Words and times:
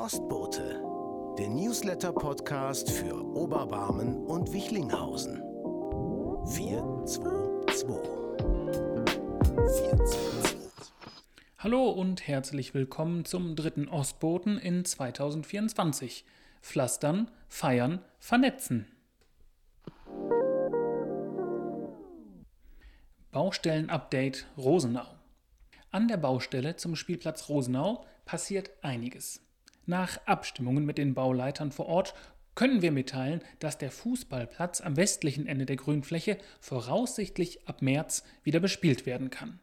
Ostbote, 0.00 0.82
der 1.36 1.50
Newsletter-Podcast 1.50 2.90
für 2.90 3.22
Oberbarmen 3.22 4.24
und 4.24 4.50
Wichlinghausen. 4.50 5.36
422. 6.54 7.98
422. 9.58 10.92
Hallo 11.58 11.90
und 11.90 12.26
herzlich 12.26 12.72
willkommen 12.72 13.26
zum 13.26 13.54
dritten 13.54 13.88
Ostboten 13.88 14.56
in 14.56 14.86
2024. 14.86 16.24
Pflastern, 16.62 17.30
feiern, 17.50 18.02
vernetzen. 18.18 18.86
Baustellenupdate 23.32 24.46
Rosenau. 24.56 25.04
An 25.90 26.08
der 26.08 26.16
Baustelle 26.16 26.76
zum 26.76 26.96
Spielplatz 26.96 27.50
Rosenau 27.50 28.06
passiert 28.24 28.70
einiges. 28.80 29.42
Nach 29.86 30.18
Abstimmungen 30.26 30.84
mit 30.84 30.98
den 30.98 31.14
Bauleitern 31.14 31.72
vor 31.72 31.86
Ort 31.86 32.14
können 32.54 32.82
wir 32.82 32.92
mitteilen, 32.92 33.40
dass 33.58 33.78
der 33.78 33.90
Fußballplatz 33.90 34.80
am 34.80 34.96
westlichen 34.96 35.46
Ende 35.46 35.66
der 35.66 35.76
Grünfläche 35.76 36.38
voraussichtlich 36.60 37.68
ab 37.68 37.82
März 37.82 38.24
wieder 38.42 38.60
bespielt 38.60 39.06
werden 39.06 39.30
kann. 39.30 39.60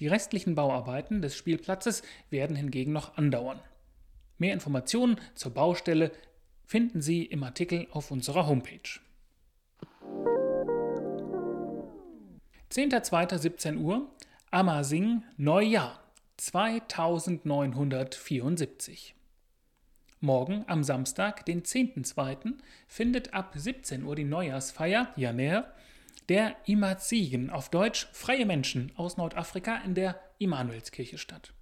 Die 0.00 0.08
restlichen 0.08 0.54
Bauarbeiten 0.54 1.22
des 1.22 1.36
Spielplatzes 1.36 2.02
werden 2.30 2.54
hingegen 2.54 2.92
noch 2.92 3.16
andauern. 3.16 3.58
Mehr 4.36 4.52
Informationen 4.54 5.16
zur 5.34 5.54
Baustelle 5.54 6.12
finden 6.66 7.00
Sie 7.00 7.24
im 7.24 7.42
Artikel 7.42 7.88
auf 7.90 8.10
unserer 8.10 8.46
Homepage. 8.46 9.00
10.02.17 12.70 13.78
Uhr 13.78 14.10
Ammersing 14.50 15.22
Neujahr 15.36 16.00
2974. 16.36 19.14
Morgen 20.20 20.64
am 20.66 20.82
Samstag, 20.82 21.46
den 21.46 21.62
10.02., 21.62 22.54
findet 22.86 23.34
ab 23.34 23.52
17 23.54 24.02
Uhr 24.02 24.16
die 24.16 24.24
Neujahrsfeier 24.24 25.12
Janer 25.16 25.72
der 26.28 26.56
Imazigen, 26.66 27.50
auf 27.50 27.70
Deutsch 27.70 28.08
freie 28.12 28.44
Menschen 28.44 28.90
aus 28.96 29.16
Nordafrika 29.16 29.76
in 29.84 29.94
der 29.94 30.20
Immanuelskirche 30.38 31.18
statt. 31.18 31.52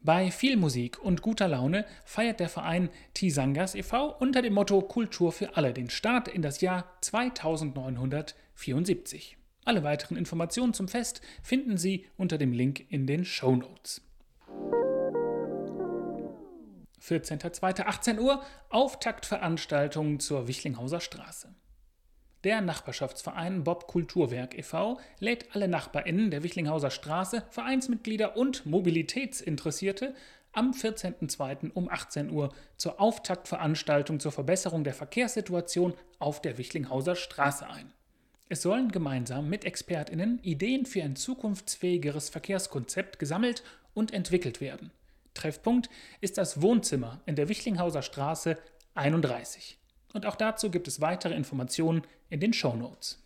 Bei 0.00 0.30
viel 0.30 0.58
Musik 0.58 1.02
und 1.02 1.22
guter 1.22 1.48
Laune 1.48 1.86
feiert 2.04 2.38
der 2.38 2.50
Verein 2.50 2.90
Tisangas 3.14 3.74
e.V. 3.74 4.14
unter 4.18 4.42
dem 4.42 4.52
Motto 4.52 4.82
Kultur 4.82 5.32
für 5.32 5.56
alle 5.56 5.72
den 5.72 5.88
Start 5.88 6.28
in 6.28 6.42
das 6.42 6.60
Jahr 6.60 6.84
2974. 7.00 9.38
Alle 9.64 9.82
weiteren 9.82 10.18
Informationen 10.18 10.74
zum 10.74 10.88
Fest 10.88 11.22
finden 11.42 11.78
Sie 11.78 12.04
unter 12.18 12.36
dem 12.36 12.52
Link 12.52 12.84
in 12.90 13.06
den 13.06 13.24
Show 13.24 13.56
Notes. 13.56 14.02
14.02.18 17.06 18.18
Uhr 18.18 18.42
Auftaktveranstaltung 18.70 20.20
zur 20.20 20.48
Wichlinghauser 20.48 21.00
Straße. 21.00 21.54
Der 22.44 22.62
Nachbarschaftsverein 22.62 23.62
Bob 23.62 23.88
Kulturwerk 23.88 24.56
e.V. 24.56 24.98
lädt 25.18 25.54
alle 25.54 25.68
NachbarInnen 25.68 26.30
der 26.30 26.42
Wichlinghauser 26.42 26.90
Straße, 26.90 27.42
Vereinsmitglieder 27.50 28.36
und 28.38 28.64
Mobilitätsinteressierte 28.64 30.14
am 30.52 30.70
14.02. 30.70 31.72
um 31.72 31.90
18 31.90 32.30
Uhr 32.30 32.54
zur 32.76 33.00
Auftaktveranstaltung 33.00 34.18
zur 34.18 34.32
Verbesserung 34.32 34.84
der 34.84 34.94
Verkehrssituation 34.94 35.94
auf 36.18 36.40
der 36.40 36.56
Wichlinghauser 36.56 37.16
Straße 37.16 37.66
ein. 37.68 37.92
Es 38.48 38.62
sollen 38.62 38.90
gemeinsam 38.92 39.48
mit 39.50 39.64
ExpertInnen 39.64 40.38
Ideen 40.42 40.86
für 40.86 41.02
ein 41.02 41.16
zukunftsfähigeres 41.16 42.30
Verkehrskonzept 42.30 43.18
gesammelt 43.18 43.62
und 43.94 44.12
entwickelt 44.12 44.60
werden. 44.60 44.90
Treffpunkt 45.34 45.90
ist 46.20 46.38
das 46.38 46.62
Wohnzimmer 46.62 47.20
in 47.26 47.36
der 47.36 47.48
Wichlinghauser 47.48 48.02
Straße 48.02 48.56
31. 48.94 49.78
Und 50.12 50.26
auch 50.26 50.36
dazu 50.36 50.70
gibt 50.70 50.88
es 50.88 51.00
weitere 51.00 51.34
Informationen 51.34 52.02
in 52.30 52.40
den 52.40 52.52
Show 52.52 52.74
Notes. 52.74 53.20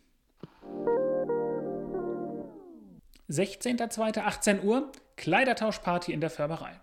16.02.18 3.28 4.62
Uhr 4.62 4.90
Kleidertauschparty 5.16 6.12
in 6.12 6.20
der 6.20 6.30
Färberei. 6.30 6.80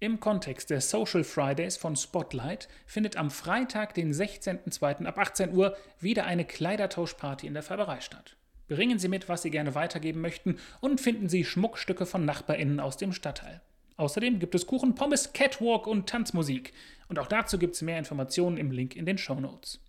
Im 0.00 0.18
Kontext 0.18 0.70
der 0.70 0.80
Social 0.80 1.24
Fridays 1.24 1.76
von 1.76 1.96
Spotlight 1.96 2.68
findet 2.86 3.16
am 3.16 3.30
Freitag, 3.30 3.94
den 3.94 4.12
16.02. 4.12 5.04
ab 5.04 5.18
18 5.18 5.54
Uhr 5.54 5.76
wieder 6.00 6.24
eine 6.24 6.44
Kleidertauschparty 6.44 7.46
in 7.46 7.54
der 7.54 7.62
Färberei 7.62 8.00
statt. 8.00 8.36
Bringen 8.68 8.98
Sie 8.98 9.08
mit, 9.08 9.28
was 9.28 9.42
Sie 9.42 9.50
gerne 9.50 9.74
weitergeben 9.74 10.20
möchten 10.20 10.58
und 10.80 11.00
finden 11.00 11.28
Sie 11.28 11.44
Schmuckstücke 11.44 12.06
von 12.06 12.24
NachbarInnen 12.24 12.80
aus 12.80 12.96
dem 12.96 13.12
Stadtteil. 13.12 13.60
Außerdem 13.96 14.38
gibt 14.38 14.54
es 14.54 14.66
Kuchen, 14.66 14.94
Pommes, 14.94 15.32
Catwalk 15.32 15.86
und 15.86 16.08
Tanzmusik. 16.08 16.72
Und 17.08 17.18
auch 17.18 17.28
dazu 17.28 17.58
gibt 17.58 17.74
es 17.74 17.82
mehr 17.82 17.98
Informationen 17.98 18.56
im 18.56 18.70
Link 18.70 18.96
in 18.96 19.06
den 19.06 19.18
Show 19.18 19.34
Notes. 19.34 19.80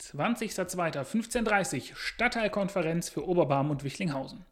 20.02.15.30 0.00 1.94
Stadtteilkonferenz 1.94 3.08
für 3.08 3.26
Oberbarm 3.26 3.70
und 3.70 3.82
Wichlinghausen. 3.82 4.44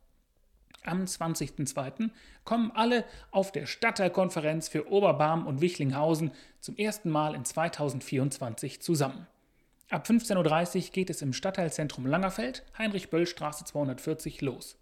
Am 0.84 1.04
20.02. 1.04 2.10
kommen 2.44 2.70
alle 2.74 3.04
auf 3.30 3.52
der 3.52 3.66
Stadtteilkonferenz 3.66 4.68
für 4.68 4.90
Oberbarm 4.90 5.46
und 5.46 5.60
Wichlinghausen 5.60 6.32
zum 6.60 6.76
ersten 6.76 7.08
Mal 7.08 7.34
in 7.34 7.44
2024 7.44 8.82
zusammen. 8.82 9.26
Ab 9.90 10.06
15.30 10.06 10.76
Uhr 10.86 10.90
geht 10.92 11.10
es 11.10 11.22
im 11.22 11.32
Stadtteilzentrum 11.32 12.06
Langerfeld, 12.06 12.64
Heinrich-Böll-Straße 12.76 13.64
240 13.64 14.40
los. 14.40 14.76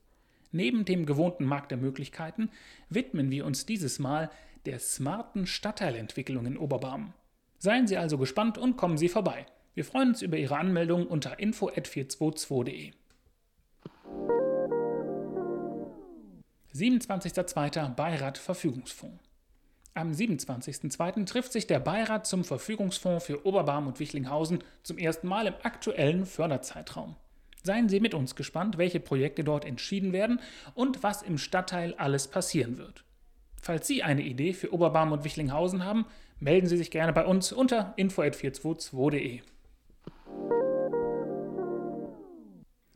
Neben 0.53 0.85
dem 0.85 1.07
gewohnten 1.07 1.45
Markt 1.45 1.71
der 1.71 1.79
Möglichkeiten 1.79 2.51
widmen 2.91 3.31
wir 3.31 3.47
uns 3.47 3.65
dieses 3.65 3.99
Mal 3.99 4.31
der 4.67 4.79
smarten 4.79 5.47
Stadtteilentwicklung 5.47 6.47
in 6.47 6.59
Oberbarm. 6.59 7.15
Seien 7.59 7.87
Sie 7.87 7.97
also 7.97 8.19
gespannt 8.19 8.59
und 8.59 8.77
kommen 8.77 8.99
Sie 8.99 9.09
vorbei. 9.09 9.47
Wir 9.75 9.85
freuen 9.85 10.11
uns 10.11 10.21
über 10.21 10.37
Ihre 10.37 10.59
Anmeldung 10.59 11.07
unter 11.07 11.39
info.422.de. 11.39 12.93
27.02. 16.75 17.95
Beirat 17.95 18.39
Verfügungsfonds. 18.39 19.23
Am 19.95 20.13
27.02. 20.13 21.27
trifft 21.27 21.53
sich 21.53 21.67
der 21.67 21.81
Beirat 21.81 22.27
zum 22.27 22.45
Verfügungsfonds 22.45 23.25
für 23.25 23.47
Oberbarm 23.47 23.87
und 23.87 24.01
Wichlinghausen 24.01 24.65
zum 24.83 24.97
ersten 24.99 25.29
Mal 25.29 25.47
im 25.47 25.55
aktuellen 25.63 26.25
Förderzeitraum. 26.25 27.17
Seien 27.63 27.89
Sie 27.89 28.01
mit 28.01 28.15
uns 28.15 28.35
gespannt, 28.35 28.79
welche 28.79 29.01
Projekte 29.01 29.45
dort 29.45 29.65
entschieden 29.65 30.13
werden 30.13 30.41
und 30.75 31.03
was 31.03 31.23
im 31.23 31.39
Stadtteil 31.39 31.95
alles 31.95 32.29
passieren 32.29 32.77
wird. 32.79 33.05
Falls 33.61 33.87
Sie 33.87 34.03
eine 34.03 34.23
Idee 34.23 34.53
für 34.53 34.73
Oberbarm 34.73 35.13
und 35.13 35.23
Wichlinghausen 35.23 35.85
haben, 35.85 36.07
melden 36.41 36.67
Sie 36.67 36.77
sich 36.77 36.91
gerne 36.91 37.13
bei 37.13 37.25
uns 37.25 37.53
unter 37.53 37.95
info.422.de. 37.97 39.43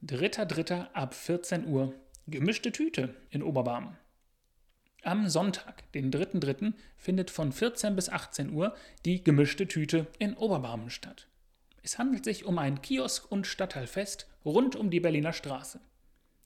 3.3. 0.05 0.93
ab 0.93 1.15
14 1.15 1.67
Uhr 1.69 1.95
Gemischte 2.27 2.73
Tüte 2.73 3.15
in 3.31 3.43
Oberbarm. 3.45 3.97
Am 5.03 5.29
Sonntag, 5.29 5.91
den 5.93 6.11
3.3., 6.11 6.73
findet 6.97 7.31
von 7.31 7.53
14 7.53 7.95
bis 7.95 8.09
18 8.09 8.53
Uhr 8.53 8.75
die 9.05 9.23
Gemischte 9.23 9.69
Tüte 9.69 10.09
in 10.19 10.35
Oberbarmen 10.37 10.91
statt. 10.91 11.29
Es 11.87 11.99
handelt 12.01 12.25
sich 12.25 12.45
um 12.45 12.59
ein 12.59 12.83
Kiosk- 12.83 13.31
und 13.31 13.47
Stadtteilfest 13.47 14.27
rund 14.45 14.75
um 14.75 14.91
die 14.91 14.99
Berliner 14.99 15.33
Straße. 15.33 15.79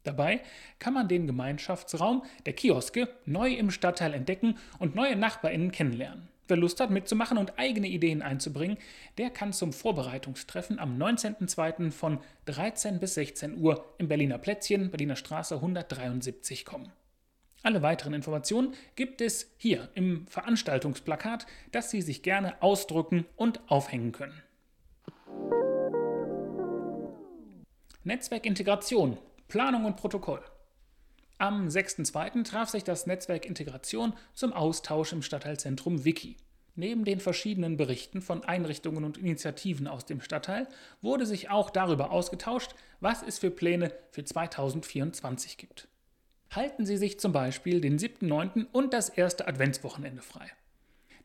Dabei 0.03 0.43
kann 0.78 0.93
man 0.93 1.09
den 1.09 1.27
Gemeinschaftsraum 1.27 2.25
der 2.45 2.53
Kioske 2.53 3.09
neu 3.25 3.55
im 3.55 3.71
Stadtteil 3.71 4.12
entdecken 4.12 4.59
und 4.79 4.95
neue 4.95 5.17
NachbarInnen 5.17 5.73
kennenlernen. 5.73 6.29
Wer 6.47 6.59
Lust 6.59 6.79
hat 6.79 6.91
mitzumachen 6.91 7.39
und 7.39 7.59
eigene 7.59 7.89
Ideen 7.89 8.21
einzubringen, 8.21 8.77
der 9.17 9.31
kann 9.31 9.55
zum 9.55 9.73
Vorbereitungstreffen 9.73 10.79
am 10.79 10.99
19.02. 10.99 11.91
von 11.91 12.21
13 12.45 13.00
bis 13.00 13.15
16 13.15 13.56
Uhr 13.56 13.95
im 13.97 14.09
Berliner 14.09 14.37
Plätzchen, 14.37 14.91
Berliner 14.91 15.17
Straße 15.17 15.55
173 15.55 16.67
kommen. 16.67 16.93
Alle 17.62 17.81
weiteren 17.81 18.12
Informationen 18.12 18.75
gibt 18.94 19.23
es 19.23 19.55
hier 19.56 19.88
im 19.94 20.26
Veranstaltungsplakat, 20.26 21.47
das 21.73 21.91
Sie 21.91 22.03
sich 22.03 22.23
gerne 22.23 22.62
ausdrucken 22.62 23.25
und 23.37 23.61
aufhängen 23.70 24.12
können. 24.12 24.43
Netzwerkintegration, 28.11 29.19
Planung 29.47 29.85
und 29.85 29.95
Protokoll. 29.95 30.43
Am 31.39 31.69
6.2. 31.69 32.43
traf 32.43 32.69
sich 32.69 32.83
das 32.83 33.07
Netzwerk 33.07 33.47
Integration 33.47 34.15
zum 34.35 34.53
Austausch 34.53 35.12
im 35.12 35.23
Stadtteilzentrum 35.23 36.05
Wiki. 36.05 36.37
Neben 36.75 37.05
den 37.05 37.21
verschiedenen 37.21 37.77
Berichten 37.77 38.21
von 38.21 38.43
Einrichtungen 38.43 39.05
und 39.05 39.17
Initiativen 39.17 39.87
aus 39.87 40.07
dem 40.07 40.21
Stadtteil 40.21 40.67
wurde 41.03 41.25
sich 41.25 41.51
auch 41.51 41.71
darüber 41.71 42.11
ausgetauscht, 42.11 42.75
was 42.99 43.23
es 43.23 43.39
für 43.39 43.53
Pläne 43.53 43.93
für 44.11 44.25
2024 44.25 45.57
gibt. 45.57 45.87
Halten 46.51 46.87
Sie 46.87 46.97
sich 46.97 47.21
zum 47.21 47.31
Beispiel 47.31 47.81
den 47.81 47.97
7.9. 47.97 48.67
und 48.73 48.93
das 48.93 49.09
erste 49.09 49.47
Adventswochenende 49.47 50.23
frei. 50.23 50.51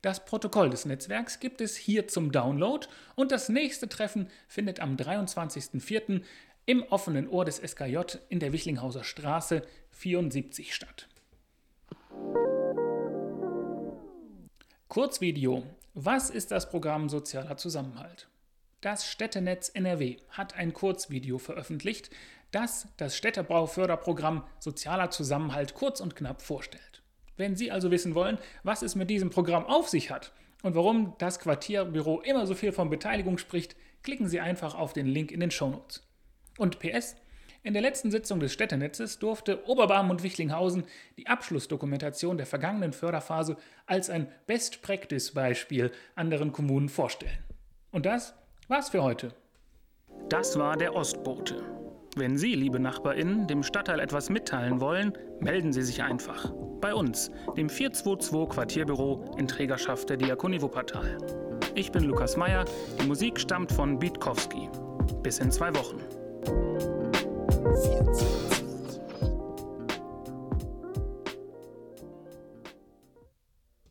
Das 0.03 0.23
Protokoll 0.23 0.69
des 0.69 0.85
Netzwerks 0.85 1.39
gibt 1.39 1.61
es 1.61 1.75
hier 1.75 2.07
zum 2.07 2.31
Download 2.31 2.85
und 3.15 3.31
das 3.31 3.49
nächste 3.49 3.89
Treffen 3.89 4.27
findet 4.47 4.79
am 4.79 4.97
23.04 4.97 6.21
im 6.65 6.83
offenen 6.83 7.27
Ohr 7.29 7.45
des 7.45 7.57
SKJ 7.57 8.17
in 8.29 8.39
der 8.39 8.51
Wichlinghauser 8.51 9.03
Straße 9.03 9.61
74 9.91 10.73
statt. 10.73 11.07
Kurzvideo. 14.87 15.63
Was 15.93 16.29
ist 16.29 16.51
das 16.51 16.69
Programm 16.69 17.09
Sozialer 17.09 17.57
Zusammenhalt? 17.57 18.27
Das 18.81 19.07
Städtenetz 19.07 19.69
NRW 19.69 20.17
hat 20.29 20.55
ein 20.55 20.73
Kurzvideo 20.73 21.37
veröffentlicht, 21.37 22.09
das 22.51 22.87
das 22.97 23.15
Städtebauförderprogramm 23.17 24.43
Sozialer 24.59 25.09
Zusammenhalt 25.09 25.73
kurz 25.73 25.99
und 25.99 26.15
knapp 26.15 26.41
vorstellt. 26.41 27.01
Wenn 27.37 27.55
Sie 27.55 27.71
also 27.71 27.91
wissen 27.91 28.15
wollen, 28.15 28.37
was 28.63 28.81
es 28.81 28.95
mit 28.95 29.09
diesem 29.09 29.29
Programm 29.29 29.65
auf 29.65 29.89
sich 29.89 30.11
hat 30.11 30.31
und 30.63 30.75
warum 30.75 31.15
das 31.17 31.39
Quartierbüro 31.39 32.21
immer 32.21 32.47
so 32.47 32.55
viel 32.55 32.71
von 32.71 32.89
Beteiligung 32.89 33.37
spricht, 33.37 33.75
klicken 34.03 34.27
Sie 34.27 34.39
einfach 34.39 34.75
auf 34.75 34.93
den 34.93 35.07
Link 35.07 35.31
in 35.31 35.39
den 35.39 35.51
Shownotes. 35.51 36.04
Und 36.57 36.79
PS, 36.79 37.15
in 37.63 37.73
der 37.73 37.81
letzten 37.81 38.11
Sitzung 38.11 38.39
des 38.39 38.53
Städtenetzes 38.53 39.17
durfte 39.17 39.67
Oberbarm 39.67 40.11
und 40.11 40.21
Wichlinghausen 40.21 40.83
die 41.17 41.25
Abschlussdokumentation 41.25 42.37
der 42.37 42.45
vergangenen 42.45 42.93
Förderphase 42.93 43.57
als 43.87 44.09
ein 44.11 44.27
Best-Practice-Beispiel 44.45 45.91
anderen 46.13 46.51
Kommunen 46.51 46.89
vorstellen. 46.89 47.43
Und 47.91 48.05
das 48.05 48.35
war's 48.67 48.89
für 48.89 49.01
heute. 49.01 49.33
Das 50.29 50.59
war 50.59 50.77
der 50.77 50.95
Ostbote. 50.95 51.63
Wenn 52.15 52.37
Sie, 52.37 52.53
liebe 52.53 52.79
NachbarInnen, 52.79 53.47
dem 53.47 53.63
Stadtteil 53.63 53.99
etwas 53.99 54.29
mitteilen 54.29 54.79
wollen, 54.79 55.13
melden 55.39 55.73
Sie 55.73 55.81
sich 55.81 56.03
einfach. 56.03 56.53
Bei 56.81 56.93
uns, 56.93 57.31
dem 57.57 57.67
422 57.67 58.55
Quartierbüro 58.55 59.35
in 59.37 59.47
Trägerschaft 59.47 60.09
der 60.09 60.17
Diakonie 60.17 60.61
Wuppertal. 60.61 61.17
Ich 61.73 61.91
bin 61.91 62.03
Lukas 62.03 62.37
Meyer, 62.37 62.63
die 63.01 63.07
Musik 63.07 63.39
stammt 63.39 63.71
von 63.71 63.99
Bietkowski. 63.99 64.69
Bis 65.23 65.39
in 65.39 65.51
zwei 65.51 65.75
Wochen. 65.75 65.97
14. 66.45 68.54